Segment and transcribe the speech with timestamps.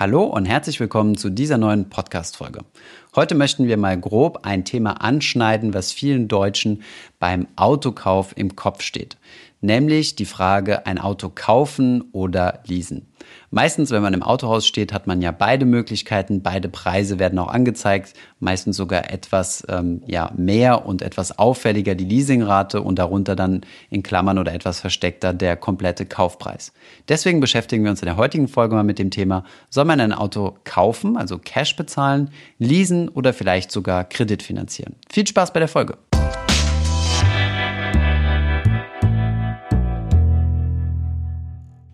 [0.00, 2.60] Hallo und herzlich willkommen zu dieser neuen Podcast-Folge.
[3.16, 6.84] Heute möchten wir mal grob ein Thema anschneiden, was vielen Deutschen
[7.18, 9.16] beim Autokauf im Kopf steht.
[9.60, 13.08] Nämlich die Frage, ein Auto kaufen oder leasen.
[13.50, 16.42] Meistens, wenn man im Autohaus steht, hat man ja beide Möglichkeiten.
[16.42, 18.14] Beide Preise werden auch angezeigt.
[18.40, 24.02] Meistens sogar etwas ähm, ja, mehr und etwas auffälliger die Leasingrate und darunter dann in
[24.02, 26.72] Klammern oder etwas versteckter der komplette Kaufpreis.
[27.08, 30.12] Deswegen beschäftigen wir uns in der heutigen Folge mal mit dem Thema, soll man ein
[30.12, 34.94] Auto kaufen, also Cash bezahlen, leasen oder vielleicht sogar Kredit finanzieren?
[35.10, 35.96] Viel Spaß bei der Folge.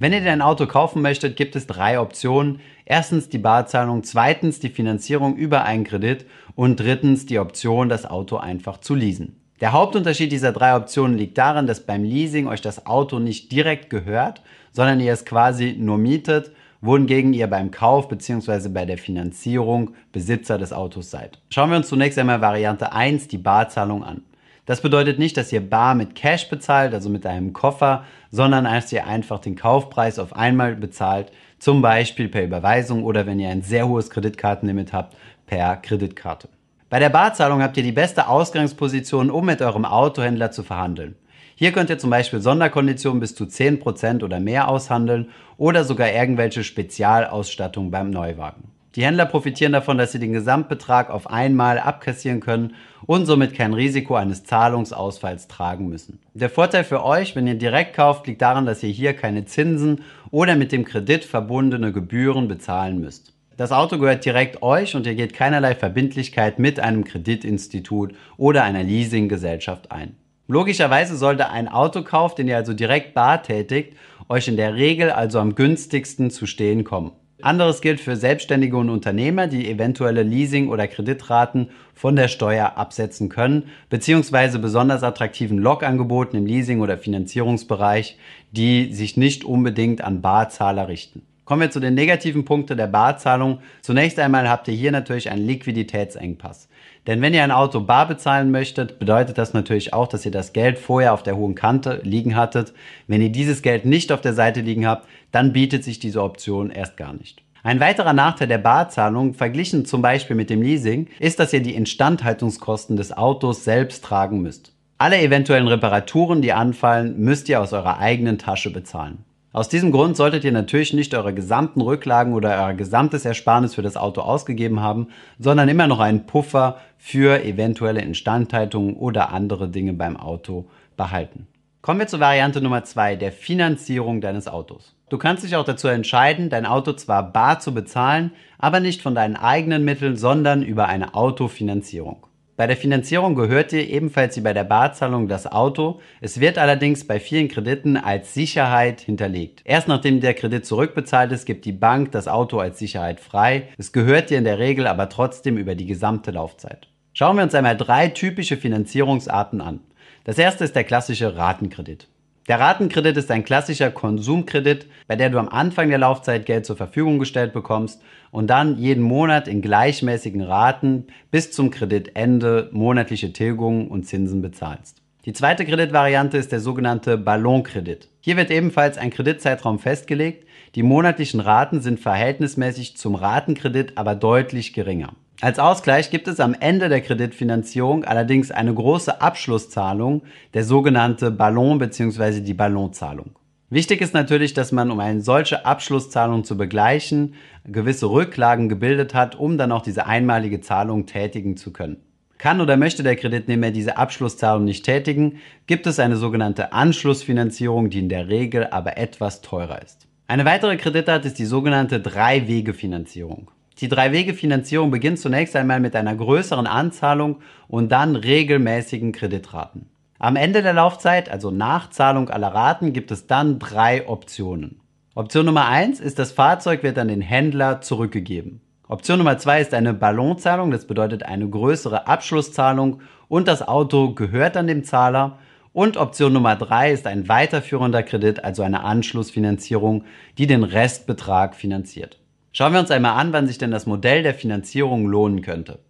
[0.00, 2.60] Wenn ihr dein Auto kaufen möchtet, gibt es drei Optionen.
[2.84, 6.26] Erstens die Barzahlung, zweitens die Finanzierung über einen Kredit
[6.56, 9.40] und drittens die Option, das Auto einfach zu leasen.
[9.60, 13.88] Der Hauptunterschied dieser drei Optionen liegt darin, dass beim Leasing euch das Auto nicht direkt
[13.88, 16.50] gehört, sondern ihr es quasi nur mietet,
[16.80, 18.68] wohingegen ihr beim Kauf bzw.
[18.70, 21.38] bei der Finanzierung Besitzer des Autos seid.
[21.50, 24.22] Schauen wir uns zunächst einmal Variante 1, die Barzahlung an.
[24.66, 28.92] Das bedeutet nicht, dass ihr bar mit Cash bezahlt, also mit einem Koffer, sondern dass
[28.92, 33.62] ihr einfach den Kaufpreis auf einmal bezahlt, zum Beispiel per Überweisung oder wenn ihr ein
[33.62, 36.48] sehr hohes Kreditkartenlimit habt, per Kreditkarte.
[36.88, 41.16] Bei der Barzahlung habt ihr die beste Ausgangsposition, um mit eurem Autohändler zu verhandeln.
[41.56, 46.64] Hier könnt ihr zum Beispiel Sonderkonditionen bis zu 10% oder mehr aushandeln oder sogar irgendwelche
[46.64, 48.73] Spezialausstattung beim Neuwagen.
[48.94, 52.74] Die Händler profitieren davon, dass sie den Gesamtbetrag auf einmal abkassieren können
[53.06, 56.20] und somit kein Risiko eines Zahlungsausfalls tragen müssen.
[56.32, 60.02] Der Vorteil für euch, wenn ihr direkt kauft, liegt daran, dass ihr hier keine Zinsen
[60.30, 63.32] oder mit dem Kredit verbundene Gebühren bezahlen müsst.
[63.56, 68.82] Das Auto gehört direkt euch und ihr geht keinerlei Verbindlichkeit mit einem Kreditinstitut oder einer
[68.82, 70.16] Leasinggesellschaft ein.
[70.46, 73.96] Logischerweise sollte ein Autokauf, den ihr also direkt bar tätigt,
[74.28, 77.12] euch in der Regel also am günstigsten zu stehen kommen.
[77.44, 83.28] Anderes gilt für Selbstständige und Unternehmer, die eventuelle Leasing- oder Kreditraten von der Steuer absetzen
[83.28, 88.16] können, beziehungsweise besonders attraktiven Log-Angeboten im Leasing- oder Finanzierungsbereich,
[88.52, 91.20] die sich nicht unbedingt an Barzahler richten.
[91.44, 93.58] Kommen wir zu den negativen Punkten der Barzahlung.
[93.82, 96.70] Zunächst einmal habt ihr hier natürlich einen Liquiditätsengpass.
[97.06, 100.54] Denn wenn ihr ein Auto bar bezahlen möchtet, bedeutet das natürlich auch, dass ihr das
[100.54, 102.72] Geld vorher auf der hohen Kante liegen hattet.
[103.06, 106.70] Wenn ihr dieses Geld nicht auf der Seite liegen habt, dann bietet sich diese Option
[106.70, 107.42] erst gar nicht.
[107.62, 111.74] Ein weiterer Nachteil der Barzahlung, verglichen zum Beispiel mit dem Leasing, ist, dass ihr die
[111.74, 114.72] Instandhaltungskosten des Autos selbst tragen müsst.
[114.98, 119.24] Alle eventuellen Reparaturen, die anfallen, müsst ihr aus eurer eigenen Tasche bezahlen.
[119.54, 123.82] Aus diesem Grund solltet ihr natürlich nicht eure gesamten Rücklagen oder euer gesamtes Ersparnis für
[123.82, 129.92] das Auto ausgegeben haben, sondern immer noch einen Puffer für eventuelle Instandhaltungen oder andere Dinge
[129.92, 131.46] beim Auto behalten.
[131.82, 134.96] Kommen wir zur Variante Nummer zwei, der Finanzierung deines Autos.
[135.08, 139.14] Du kannst dich auch dazu entscheiden, dein Auto zwar bar zu bezahlen, aber nicht von
[139.14, 142.23] deinen eigenen Mitteln, sondern über eine Autofinanzierung.
[142.56, 146.00] Bei der Finanzierung gehört dir ebenfalls wie bei der Barzahlung das Auto.
[146.20, 149.62] Es wird allerdings bei vielen Krediten als Sicherheit hinterlegt.
[149.64, 153.68] Erst nachdem der Kredit zurückbezahlt ist, gibt die Bank das Auto als Sicherheit frei.
[153.76, 156.86] Es gehört dir in der Regel aber trotzdem über die gesamte Laufzeit.
[157.12, 159.80] Schauen wir uns einmal drei typische Finanzierungsarten an.
[160.22, 162.06] Das erste ist der klassische Ratenkredit.
[162.46, 166.76] Der Ratenkredit ist ein klassischer Konsumkredit, bei der du am Anfang der Laufzeit Geld zur
[166.76, 168.02] Verfügung gestellt bekommst
[168.34, 175.00] und dann jeden Monat in gleichmäßigen Raten bis zum Kreditende monatliche Tilgungen und Zinsen bezahlst.
[175.24, 178.08] Die zweite Kreditvariante ist der sogenannte Ballonkredit.
[178.20, 180.48] Hier wird ebenfalls ein Kreditzeitraum festgelegt.
[180.74, 185.12] Die monatlichen Raten sind verhältnismäßig zum Ratenkredit aber deutlich geringer.
[185.40, 190.22] Als Ausgleich gibt es am Ende der Kreditfinanzierung allerdings eine große Abschlusszahlung,
[190.54, 192.40] der sogenannte Ballon bzw.
[192.40, 193.36] die Ballonzahlung.
[193.70, 199.36] Wichtig ist natürlich, dass man, um eine solche Abschlusszahlung zu begleichen, gewisse Rücklagen gebildet hat,
[199.36, 201.96] um dann auch diese einmalige Zahlung tätigen zu können.
[202.36, 208.00] Kann oder möchte der Kreditnehmer diese Abschlusszahlung nicht tätigen, gibt es eine sogenannte Anschlussfinanzierung, die
[208.00, 210.06] in der Regel aber etwas teurer ist.
[210.26, 213.50] Eine weitere Kreditart ist die sogenannte Drei-Wege-Finanzierung.
[213.80, 219.86] Die Drei-Wege-Finanzierung beginnt zunächst einmal mit einer größeren Anzahlung und dann regelmäßigen Kreditraten.
[220.18, 224.80] Am Ende der Laufzeit, also nach Zahlung aller Raten, gibt es dann drei Optionen.
[225.16, 228.60] Option Nummer eins ist, das Fahrzeug wird an den Händler zurückgegeben.
[228.86, 234.56] Option Nummer zwei ist eine Ballonzahlung, das bedeutet eine größere Abschlusszahlung und das Auto gehört
[234.56, 235.38] an dem Zahler.
[235.72, 240.04] Und Option Nummer drei ist ein weiterführender Kredit, also eine Anschlussfinanzierung,
[240.38, 242.20] die den Restbetrag finanziert.
[242.52, 245.80] Schauen wir uns einmal an, wann sich denn das Modell der Finanzierung lohnen könnte.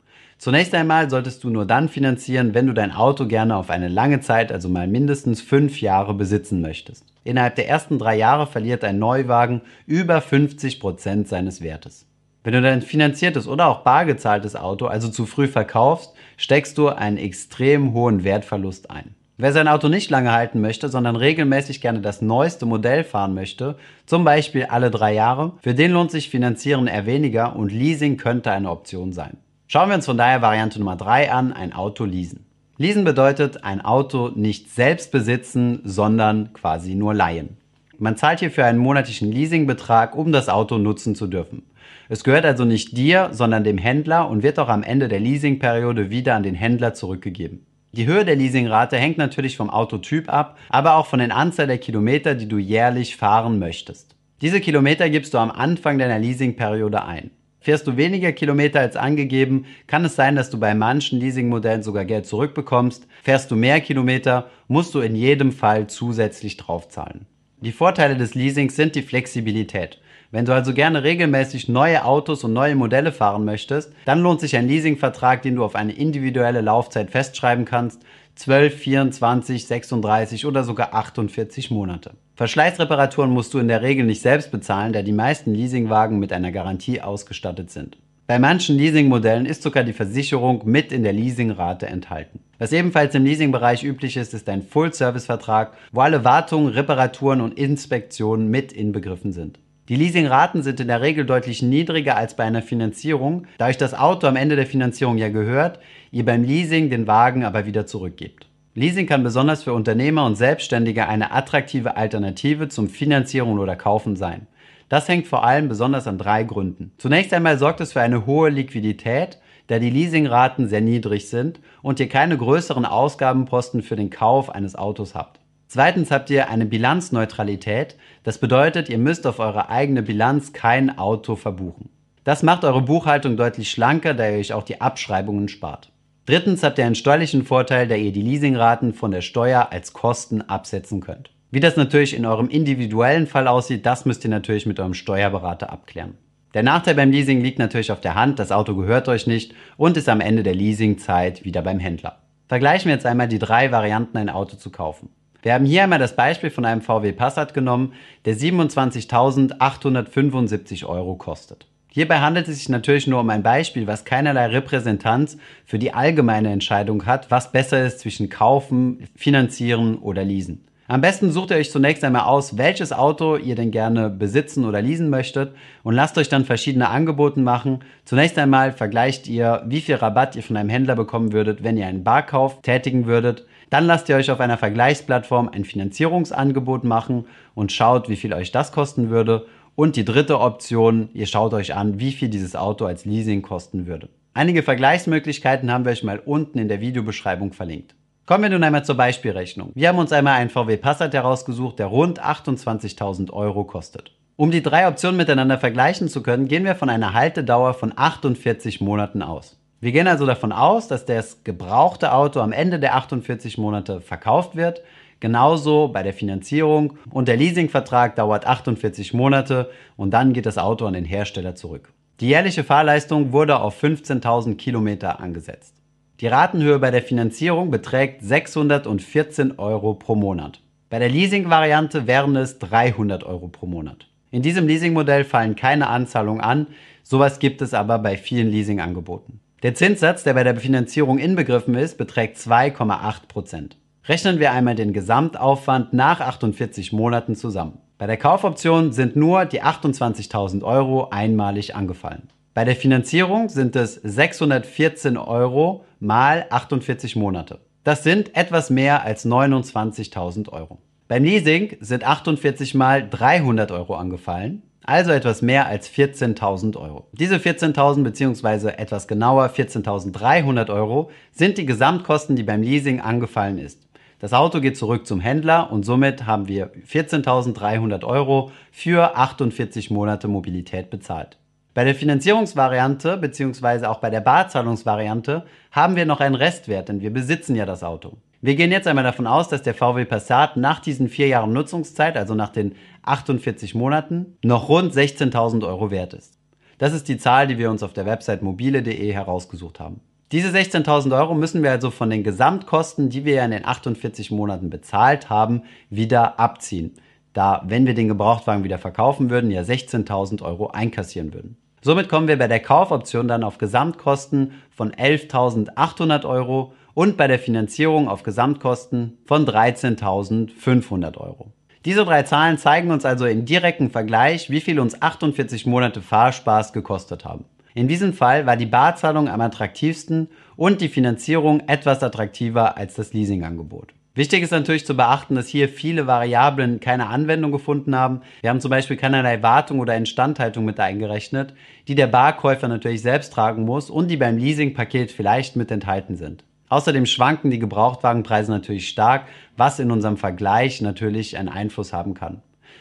[0.45, 4.21] Zunächst einmal solltest du nur dann finanzieren, wenn du dein Auto gerne auf eine lange
[4.21, 7.07] Zeit, also mal mindestens fünf Jahre besitzen möchtest.
[7.25, 12.05] Innerhalb der ersten drei Jahre verliert ein Neuwagen über 50 Prozent seines Wertes.
[12.43, 16.89] Wenn du dein finanziertes oder auch bar gezahltes Auto also zu früh verkaufst, steckst du
[16.89, 19.15] einen extrem hohen Wertverlust ein.
[19.39, 23.79] Wer sein Auto nicht lange halten möchte, sondern regelmäßig gerne das neueste Modell fahren möchte,
[24.05, 28.51] zum Beispiel alle drei Jahre, für den lohnt sich Finanzieren eher weniger und Leasing könnte
[28.51, 29.39] eine Option sein.
[29.67, 32.45] Schauen wir uns von daher Variante Nummer drei an, ein Auto leasen.
[32.77, 37.57] Leasen bedeutet ein Auto nicht selbst besitzen, sondern quasi nur leihen.
[37.99, 41.63] Man zahlt hierfür einen monatlichen Leasingbetrag, um das Auto nutzen zu dürfen.
[42.09, 46.11] Es gehört also nicht dir, sondern dem Händler und wird auch am Ende der Leasingperiode
[46.11, 47.65] wieder an den Händler zurückgegeben.
[47.93, 51.79] Die Höhe der Leasingrate hängt natürlich vom Autotyp ab, aber auch von der Anzahl der
[51.79, 54.17] Kilometer, die du jährlich fahren möchtest.
[54.43, 57.31] Diese Kilometer gibst du am Anfang deiner Leasingperiode ein.
[57.65, 62.05] Fährst du weniger Kilometer als angegeben, kann es sein, dass du bei manchen Leasingmodellen sogar
[62.05, 63.07] Geld zurückbekommst.
[63.23, 67.25] Fährst du mehr Kilometer, musst du in jedem Fall zusätzlich draufzahlen.
[67.63, 69.99] Die Vorteile des Leasings sind die Flexibilität.
[70.31, 74.57] Wenn du also gerne regelmäßig neue Autos und neue Modelle fahren möchtest, dann lohnt sich
[74.57, 78.03] ein Leasingvertrag, den du auf eine individuelle Laufzeit festschreiben kannst.
[78.35, 82.13] 12, 24, 36 oder sogar 48 Monate.
[82.37, 86.51] Verschleißreparaturen musst du in der Regel nicht selbst bezahlen, da die meisten Leasingwagen mit einer
[86.51, 87.97] Garantie ausgestattet sind.
[88.27, 92.41] Bei manchen Leasingmodellen ist sogar die Versicherung mit in der Leasingrate enthalten.
[92.59, 98.51] Was ebenfalls im Leasingbereich üblich ist, ist ein Full-Service-Vertrag, wo alle Wartungen, Reparaturen und Inspektionen
[98.51, 99.61] mit inbegriffen sind.
[99.89, 103.95] Die Leasingraten sind in der Regel deutlich niedriger als bei einer Finanzierung, da euch das
[103.95, 105.79] Auto am Ende der Finanzierung ja gehört,
[106.11, 108.47] ihr beim Leasing den Wagen aber wieder zurückgebt.
[108.77, 114.49] Leasing kann besonders für Unternehmer und Selbstständige eine attraktive Alternative zum Finanzieren oder Kaufen sein.
[114.89, 116.91] Das hängt vor allem besonders an drei Gründen.
[116.99, 119.39] Zunächst einmal sorgt es für eine hohe Liquidität,
[119.69, 124.75] da die Leasingraten sehr niedrig sind und ihr keine größeren Ausgabenposten für den Kauf eines
[124.75, 125.39] Autos habt.
[125.69, 127.97] Zweitens habt ihr eine Bilanzneutralität.
[128.25, 131.91] Das bedeutet, ihr müsst auf eure eigene Bilanz kein Auto verbuchen.
[132.25, 135.93] Das macht eure Buchhaltung deutlich schlanker, da ihr euch auch die Abschreibungen spart.
[136.27, 140.41] Drittens habt ihr einen steuerlichen Vorteil, da ihr die Leasingraten von der Steuer als Kosten
[140.41, 141.31] absetzen könnt.
[141.51, 145.71] Wie das natürlich in eurem individuellen Fall aussieht, das müsst ihr natürlich mit eurem Steuerberater
[145.71, 146.17] abklären.
[146.55, 149.99] Der Nachteil beim Leasing liegt natürlich auf der Hand, das Auto gehört euch nicht und
[149.99, 152.21] ist am Ende der Leasingzeit wieder beim Händler.
[152.49, 155.11] Vergleichen wir jetzt einmal die drei Varianten, ein Auto zu kaufen.
[155.43, 157.93] Wir haben hier einmal das Beispiel von einem VW Passat genommen,
[158.25, 161.67] der 27.875 Euro kostet.
[161.95, 166.51] Hierbei handelt es sich natürlich nur um ein Beispiel, was keinerlei Repräsentanz für die allgemeine
[166.51, 170.65] Entscheidung hat, was besser ist zwischen kaufen, finanzieren oder leasen.
[170.89, 174.83] Am besten sucht ihr euch zunächst einmal aus, welches Auto ihr denn gerne besitzen oder
[174.83, 175.55] leasen möchtet
[175.85, 177.85] und lasst euch dann verschiedene Angebote machen.
[178.05, 181.87] Zunächst einmal vergleicht ihr, wie viel Rabatt ihr von einem Händler bekommen würdet, wenn ihr
[181.87, 183.47] einen Barkauf tätigen würdet.
[183.71, 188.51] Dann lasst ihr euch auf einer Vergleichsplattform ein Finanzierungsangebot machen und schaut, wie viel euch
[188.51, 189.47] das kosten würde.
[189.77, 193.87] Und die dritte Option, ihr schaut euch an, wie viel dieses Auto als Leasing kosten
[193.87, 194.09] würde.
[194.33, 197.95] Einige Vergleichsmöglichkeiten haben wir euch mal unten in der Videobeschreibung verlinkt.
[198.25, 199.73] Kommen wir nun einmal zur Beispielrechnung.
[199.75, 204.13] Wir haben uns einmal einen VW Passat herausgesucht, der rund 28.000 Euro kostet.
[204.37, 208.81] Um die drei Optionen miteinander vergleichen zu können, gehen wir von einer Haltedauer von 48
[208.81, 209.59] Monaten aus.
[209.81, 214.57] Wir gehen also davon aus, dass das gebrauchte Auto am Ende der 48 Monate verkauft
[214.57, 214.83] wird.
[215.25, 220.85] Genauso bei der Finanzierung und der Leasingvertrag dauert 48 Monate und dann geht das Auto
[220.85, 221.95] an den Hersteller zurück.
[222.21, 225.77] Die jährliche Fahrleistung wurde auf 15.000 Kilometer angesetzt.
[226.21, 230.61] Die Ratenhöhe bei der Finanzierung beträgt 614 Euro pro Monat.
[230.91, 234.07] Bei der Leasing-Variante wären es 300 Euro pro Monat.
[234.31, 236.67] In diesem Leasingmodell fallen keine Anzahlungen an,
[237.03, 239.41] sowas gibt es aber bei vielen Leasingangeboten.
[239.63, 243.79] Der Zinssatz, der bei der Finanzierung inbegriffen ist, beträgt 2,8 Prozent.
[244.07, 247.79] Rechnen wir einmal den Gesamtaufwand nach 48 Monaten zusammen.
[247.97, 252.29] Bei der Kaufoption sind nur die 28.000 Euro einmalig angefallen.
[252.53, 257.61] Bei der Finanzierung sind es 614 Euro mal 48 Monate.
[257.83, 260.79] Das sind etwas mehr als 29.000 Euro.
[261.09, 267.07] Beim Leasing sind 48 mal 300 Euro angefallen also etwas mehr als 14.000 Euro.
[267.13, 268.69] Diese 14.000 bzw.
[268.69, 273.81] etwas genauer 14.300 Euro sind die Gesamtkosten, die beim Leasing angefallen ist.
[274.21, 280.29] Das Auto geht zurück zum Händler und somit haben wir 14.300 Euro für 48 Monate
[280.29, 281.39] Mobilität bezahlt.
[281.75, 283.87] Bei der Finanzierungsvariante bzw.
[283.87, 288.17] auch bei der Barzahlungsvariante haben wir noch einen Restwert, denn wir besitzen ja das Auto.
[288.41, 292.17] Wir gehen jetzt einmal davon aus, dass der VW Passat nach diesen vier Jahren Nutzungszeit,
[292.17, 296.39] also nach den 48 Monaten, noch rund 16.000 Euro wert ist.
[296.79, 300.01] Das ist die Zahl, die wir uns auf der Website mobile.de herausgesucht haben.
[300.35, 304.33] Diese 16.000 Euro müssen wir also von den Gesamtkosten, die wir ja in den 48
[304.33, 306.95] Monaten bezahlt haben, wieder abziehen.
[307.35, 311.57] Da, wenn wir den Gebrauchtwagen wieder verkaufen würden, ja 16.000 Euro einkassieren würden.
[311.83, 317.39] Somit kommen wir bei der Kaufoption dann auf Gesamtkosten von 11.800 Euro und bei der
[317.39, 321.53] Finanzierung auf Gesamtkosten von 13.500 Euro.
[321.85, 326.73] Diese drei Zahlen zeigen uns also im direkten Vergleich, wie viel uns 48 Monate Fahrspaß
[326.73, 327.45] gekostet haben.
[327.77, 333.13] In diesem Fall war die Barzahlung am attraktivsten und die Finanzierung etwas attraktiver als das
[333.13, 333.93] Leasingangebot.
[334.15, 338.21] Wichtig ist natürlich zu beachten, dass hier viele Variablen keine Anwendung gefunden haben.
[338.43, 341.53] Wir haben zum Beispiel keinerlei Wartung oder Instandhaltung mit eingerechnet,
[341.89, 346.45] die der Barkäufer natürlich selbst tragen muss und die beim Leasingpaket vielleicht mit enthalten sind.
[346.69, 349.27] Außerdem schwanken die Gebrauchtwagenpreise natürlich stark,
[349.57, 352.41] was in unserem Vergleich natürlich einen Einfluss haben kann.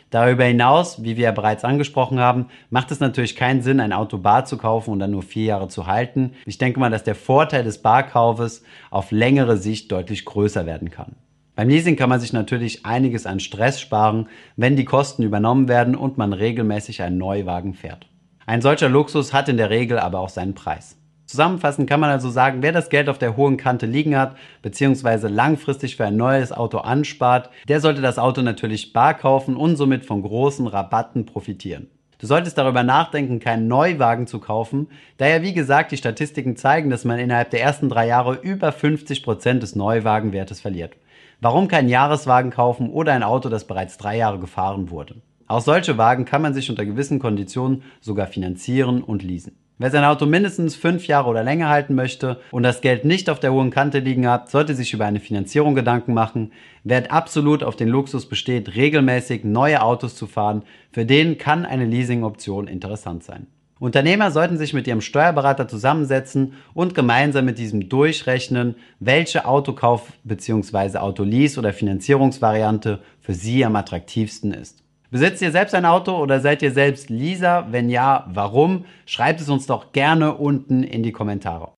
[0.09, 4.17] Darüber hinaus, wie wir ja bereits angesprochen haben, macht es natürlich keinen Sinn, ein Auto
[4.17, 6.33] bar zu kaufen und dann nur vier Jahre zu halten.
[6.45, 11.15] Ich denke mal, dass der Vorteil des Barkaufes auf längere Sicht deutlich größer werden kann.
[11.55, 15.95] Beim Leasing kann man sich natürlich einiges an Stress sparen, wenn die Kosten übernommen werden
[15.95, 18.07] und man regelmäßig einen Neuwagen fährt.
[18.45, 20.97] Ein solcher Luxus hat in der Regel aber auch seinen Preis.
[21.25, 25.27] Zusammenfassend kann man also sagen, wer das Geld auf der hohen Kante liegen hat, beziehungsweise
[25.27, 30.05] langfristig für ein neues Auto anspart, der sollte das Auto natürlich bar kaufen und somit
[30.05, 31.87] von großen Rabatten profitieren.
[32.19, 34.87] Du solltest darüber nachdenken, keinen Neuwagen zu kaufen,
[35.17, 38.71] da ja wie gesagt die Statistiken zeigen, dass man innerhalb der ersten drei Jahre über
[38.71, 40.95] 50 Prozent des Neuwagenwertes verliert.
[41.41, 45.15] Warum keinen Jahreswagen kaufen oder ein Auto, das bereits drei Jahre gefahren wurde?
[45.47, 49.57] Auch solche Wagen kann man sich unter gewissen Konditionen sogar finanzieren und leasen.
[49.79, 53.39] Wer sein Auto mindestens fünf Jahre oder länger halten möchte und das Geld nicht auf
[53.39, 56.51] der hohen Kante liegen hat, sollte sich über eine Finanzierung Gedanken machen.
[56.83, 60.61] Wer absolut auf den Luxus besteht, regelmäßig neue Autos zu fahren,
[60.91, 63.47] für den kann eine Leasing-Option interessant sein.
[63.79, 70.99] Unternehmer sollten sich mit ihrem Steuerberater zusammensetzen und gemeinsam mit diesem durchrechnen, welche Autokauf- bzw.
[70.99, 74.82] Autolease- oder Finanzierungsvariante für sie am attraktivsten ist.
[75.13, 77.67] Besitzt ihr selbst ein Auto oder seid ihr selbst Leaser?
[77.69, 78.85] Wenn ja, warum?
[79.05, 81.73] Schreibt es uns doch gerne unten in die Kommentare.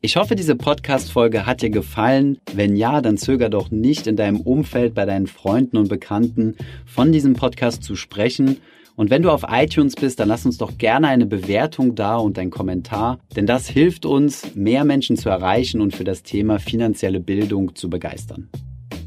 [0.00, 2.38] Ich hoffe, diese Podcast-Folge hat dir gefallen.
[2.52, 6.56] Wenn ja, dann zöger doch nicht in deinem Umfeld bei deinen Freunden und Bekannten
[6.86, 8.56] von diesem Podcast zu sprechen.
[8.96, 12.36] Und wenn du auf iTunes bist, dann lass uns doch gerne eine Bewertung da und
[12.36, 17.20] ein Kommentar, denn das hilft uns, mehr Menschen zu erreichen und für das Thema finanzielle
[17.20, 18.50] Bildung zu begeistern.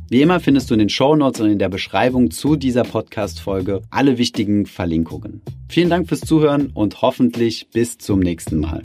[0.08, 3.82] Wie immer findest du in den Show Notes und in der Beschreibung zu dieser Podcast-Folge
[3.90, 5.42] alle wichtigen Verlinkungen.
[5.68, 8.82] Vielen Dank fürs Zuhören und hoffentlich bis zum nächsten Mal.